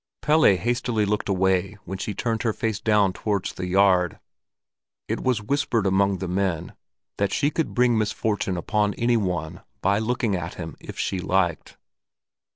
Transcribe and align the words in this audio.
Pelle 0.23 0.55
hastily 0.55 1.05
looked 1.05 1.29
away 1.29 1.77
when 1.85 1.99
she 1.99 2.15
turned 2.15 2.41
her 2.41 2.53
face 2.53 2.79
down 2.79 3.13
towards 3.13 3.53
the 3.53 3.67
yard. 3.67 4.19
It 5.07 5.19
was 5.21 5.43
whispered 5.43 5.85
among 5.85 6.17
the 6.17 6.27
men 6.27 6.73
that 7.19 7.31
she 7.31 7.51
could 7.51 7.75
bring 7.75 7.99
misfortune 7.99 8.57
upon 8.57 8.95
any 8.95 9.15
one 9.17 9.61
by 9.79 9.99
looking 9.99 10.35
at 10.35 10.55
him 10.55 10.75
if 10.79 10.97
she 10.97 11.19
liked. 11.19 11.77